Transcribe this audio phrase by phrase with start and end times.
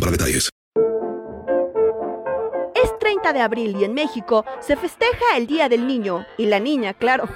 [0.00, 0.50] para detalles.
[2.74, 6.60] Es 30 de abril y en México se festeja el Día del Niño y la
[6.60, 7.28] niña, claro.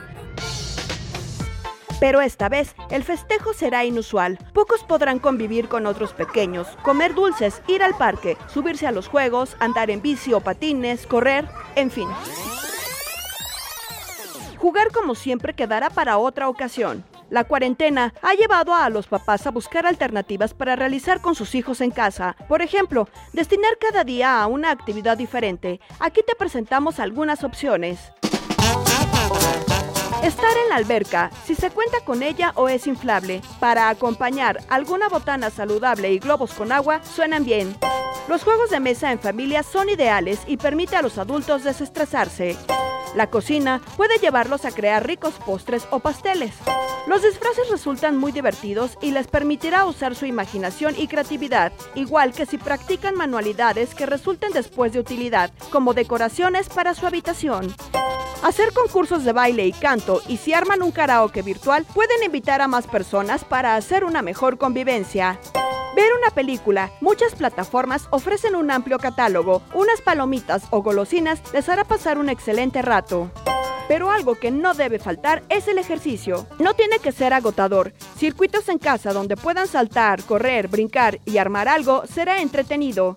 [1.98, 4.38] Pero esta vez el festejo será inusual.
[4.54, 9.56] Pocos podrán convivir con otros pequeños, comer dulces, ir al parque, subirse a los juegos,
[9.60, 12.08] andar en bici o patines, correr, en fin.
[14.56, 17.04] Jugar como siempre quedará para otra ocasión.
[17.30, 21.80] La cuarentena ha llevado a los papás a buscar alternativas para realizar con sus hijos
[21.80, 22.36] en casa.
[22.48, 25.80] Por ejemplo, destinar cada día a una actividad diferente.
[26.00, 28.12] Aquí te presentamos algunas opciones.
[30.24, 33.40] Estar en la alberca, si se cuenta con ella o es inflable.
[33.60, 37.76] Para acompañar alguna botana saludable y globos con agua, suenan bien.
[38.28, 42.56] Los juegos de mesa en familia son ideales y permite a los adultos desestresarse.
[43.14, 46.54] La cocina puede llevarlos a crear ricos postres o pasteles.
[47.06, 52.46] Los disfraces resultan muy divertidos y les permitirá usar su imaginación y creatividad, igual que
[52.46, 57.74] si practican manualidades que resulten después de utilidad, como decoraciones para su habitación.
[58.42, 62.68] Hacer concursos de baile y canto y si arman un karaoke virtual pueden invitar a
[62.68, 65.38] más personas para hacer una mejor convivencia.
[65.94, 66.92] Ver una película.
[67.00, 69.62] Muchas plataformas ofrecen un amplio catálogo.
[69.74, 72.99] Unas palomitas o golosinas les hará pasar un excelente rato.
[73.88, 76.46] Pero algo que no debe faltar es el ejercicio.
[76.58, 77.92] No tiene que ser agotador.
[78.16, 83.16] Circuitos en casa donde puedan saltar, correr, brincar y armar algo será entretenido.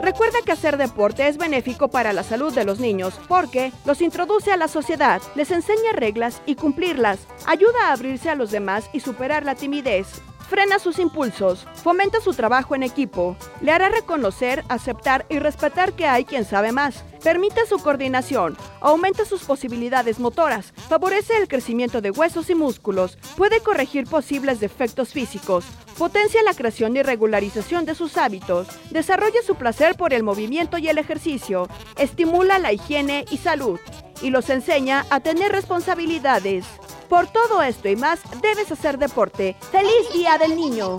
[0.00, 4.52] Recuerda que hacer deporte es benéfico para la salud de los niños porque los introduce
[4.52, 9.00] a la sociedad, les enseña reglas y cumplirlas, ayuda a abrirse a los demás y
[9.00, 10.06] superar la timidez.
[10.48, 16.06] Frena sus impulsos, fomenta su trabajo en equipo, le hará reconocer, aceptar y respetar que
[16.06, 22.12] hay quien sabe más, permite su coordinación, aumenta sus posibilidades motoras, favorece el crecimiento de
[22.12, 25.64] huesos y músculos, puede corregir posibles defectos físicos,
[25.98, 30.88] potencia la creación y regularización de sus hábitos, desarrolla su placer por el movimiento y
[30.88, 33.80] el ejercicio, estimula la higiene y salud,
[34.22, 36.64] y los enseña a tener responsabilidades.
[37.08, 39.56] Por todo esto y más, debes hacer deporte.
[39.72, 40.98] ¡Feliz Día del Niño!